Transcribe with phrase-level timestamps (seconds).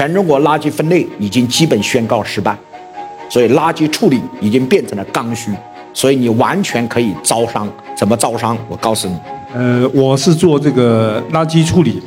[0.00, 2.56] 全中国垃圾分类已经基本宣告失败，
[3.28, 5.52] 所以垃圾处理已经变成了刚需，
[5.92, 7.68] 所以你完全可以招商。
[7.94, 8.56] 怎么招商？
[8.66, 9.14] 我告诉你，
[9.54, 12.06] 呃，我是做这个垃圾处理的，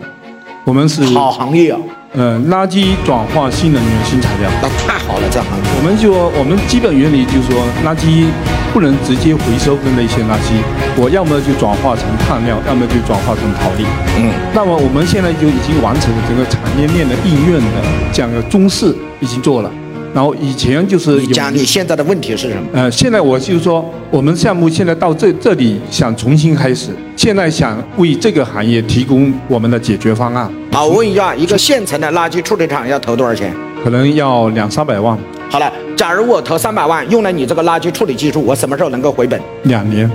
[0.63, 1.79] 我们是好行业啊。
[2.13, 5.63] 呃，垃圾转化新能源、新材料，那太好了，这行业。
[5.77, 8.25] 我们就我们基本原理就是说，垃圾
[8.73, 10.57] 不能直接回收的那些垃圾，
[10.97, 13.85] 我要么就转化成碳料，要么就转化成陶粒。
[14.17, 17.77] 嗯，那么我们现在就已经完成了整个产业链的应用的
[18.11, 19.69] 这样的中式已经做了。
[20.11, 22.63] 然后以前就是你讲你现在的问题是什么？
[22.73, 30.49] 呃，现在我就是说，我们项目现在到这这里想重新开始，现在想为这个行业提供我们的解决方案。
[30.71, 33.53] 好，我问一下，一个现成的垃圾处理厂要投多少钱？
[33.83, 35.17] 可能要两三百万。
[35.53, 39.39] 好了，假如我投三百万，用了你这个垃圾处理技术，我什么时候能够回本？
[39.65, 40.09] 两年，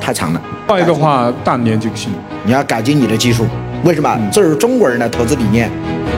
[0.00, 0.40] 太长了。
[0.68, 2.12] 换一个话，半年就行。
[2.44, 3.44] 你要改进你的技术，
[3.82, 4.16] 为什么？
[4.30, 5.68] 这是中国人的投资理念。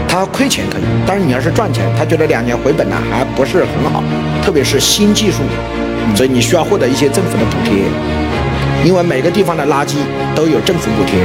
[0.06, 4.04] 他亏钱可以，但是你要是赚钱，他觉得两年回本呢，还不是很好。
[4.44, 5.38] 特别是新技术，
[6.14, 7.84] 所以你需要获得一些政府的补贴，
[8.84, 9.96] 因为每个地方的垃圾
[10.34, 11.20] 都有政府补贴。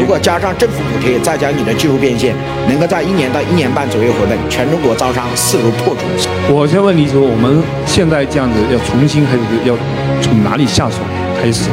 [0.00, 2.34] 如果加上政府补贴，再加你的技术变现，
[2.68, 6.54] 能够在一年到一年半左右回本，全中国招商势如破竹。
[6.54, 9.74] 我先问你说，我们现在这样子要重新开始，要
[10.20, 10.96] 从哪里下手
[11.40, 11.64] 开始？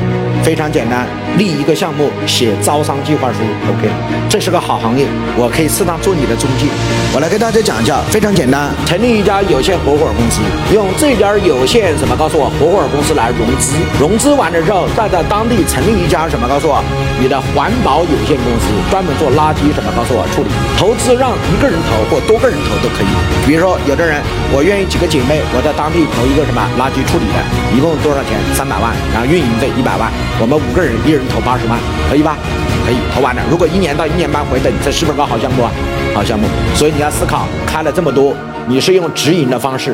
[0.43, 3.39] 非常简单，立一个项目，写招商计划书
[3.69, 3.89] ，OK，
[4.29, 6.65] 这是个好行业，我可以适当做你的中介。
[7.13, 10.41] 我来跟大家讲一下，非常简单，成立一家有限合伙公司，
[10.73, 16.81] 用这家有限什么告诉我合伙公司来融资，融资完了之后，再在当地成立一家什么告诉我，
[17.19, 23.09] 你的环保有限公司，专门做垃圾什么告诉我处理，投资让一个人投或多个人投都可以。
[23.45, 27.39] 比如说有的人，我愿意几个姐妹，我在当地投一个什么垃圾处理的，
[27.75, 28.37] 一共多少钱？
[28.53, 30.11] 三百万，然后运营费一百万。
[30.39, 31.77] 我们五个人，一人人投八十万，
[32.09, 32.37] 可以吧？
[32.85, 33.41] 可以，投完了。
[33.49, 35.71] 如果一年到一年半回本，这是不是个好项目啊？
[36.13, 36.47] 好项目。
[36.73, 38.33] 所以你要思考，开了这么多，
[38.67, 39.93] 你是用直营的方式，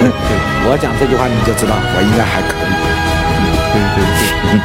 [0.00, 0.36] 对对，
[0.68, 2.91] 我讲这句话你就知道，我应该还可以。
[3.72, 4.04] 对对
[4.52, 4.60] 对，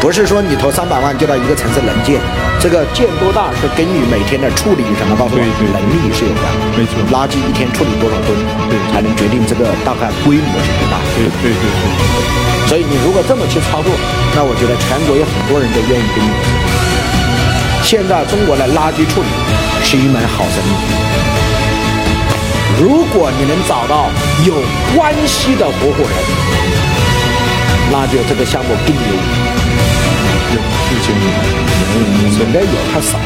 [0.00, 2.20] 不是说你投三百万就到一个城市能建，
[2.58, 6.50] 这个建多大是跟你每天的处理什么告诉我能力是有关。
[6.74, 8.34] 没错，垃圾一天处理多少吨，
[8.68, 10.98] 对，才能决定这个大概规模是多大。
[11.14, 11.86] 对对对对。
[12.66, 13.90] 所以你如果这么去操作，
[14.34, 16.28] 那我觉得全国有很多人都愿意跟你。
[17.82, 19.30] 现在中国的垃圾处理
[19.82, 20.74] 是一门好生意，
[22.82, 24.10] 如果你能找到
[24.44, 24.52] 有
[24.94, 26.18] 关系的合伙人。
[27.98, 29.10] 那就这个项目更牛，
[30.54, 33.18] 有有钱有，现在有太少。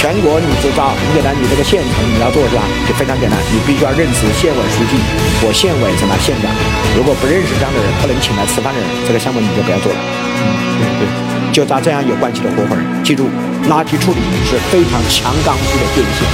[0.00, 0.48] 全国你。
[0.64, 1.44] 知道，很简单，你。
[1.44, 2.16] 这个县城你。
[2.16, 2.64] 要做是吧？
[2.88, 3.60] 就非常简单，你。
[3.68, 4.96] 必须要认识县委书记
[5.44, 6.48] 或县委什么县长。
[6.96, 9.46] 如果不认识这样的人，不能请来吃饭的人，这个项目你。
[9.52, 9.98] 就不要做了。
[10.00, 12.80] 嗯，对对，就找这样有关系的合伙人。
[13.04, 13.28] 记住，
[13.68, 16.24] 垃圾处理是非常强刚需的变现。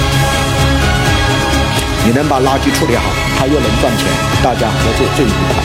[2.07, 2.15] 你。
[2.15, 3.03] 能把垃圾处理好，
[3.35, 4.07] 他又能赚钱，
[4.39, 5.59] 大家合作最愉快。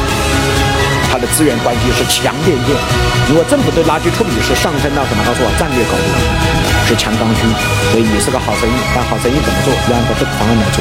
[1.12, 2.72] 它的资源关系是强变现。
[3.28, 5.20] 如果政府对垃圾处理是上升到什么？
[5.28, 6.08] 告诉我战略高度，
[6.88, 7.44] 是强刚需。
[7.92, 9.68] 所以你是个好生意，但好生意怎么做？
[9.92, 10.80] 要按照这个方案来做。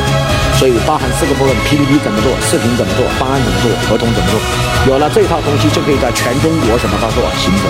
[0.56, 4.40] 所以包含四个部分：PPT 怎么做，视频怎么做，方案怎么做，合同怎么做。
[4.88, 6.96] 有了这套东西，就可以在全中国什么？
[7.04, 7.68] 告诉我行走。